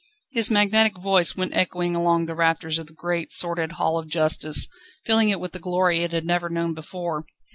His 0.31 0.49
magnetic 0.49 0.97
voice 0.97 1.37
went 1.37 1.53
echoing 1.53 1.95
along 1.95 2.25
the 2.25 2.33
rafters 2.33 2.79
of 2.79 2.87
the 2.87 2.93
great, 2.93 3.31
sordid 3.31 3.73
Hall 3.73 3.99
of 3.99 4.07
Justice, 4.07 4.67
filling 5.05 5.29
it 5.29 5.39
with 5.39 5.55
a 5.55 5.59
glory 5.59 5.99
it 5.99 6.11
had 6.11 6.25
never 6.25 6.49
known 6.49 6.73
before. 6.73 7.25